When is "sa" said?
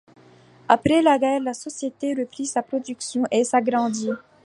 2.47-2.63